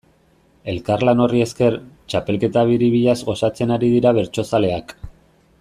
Elkarlan 0.71 1.21
horri 1.25 1.43
esker, 1.47 1.77
txapelketa 2.13 2.65
biribilaz 2.71 3.17
gozatzen 3.31 3.77
ari 3.77 3.95
dira 3.97 4.19
bertsozaleak. 4.21 5.01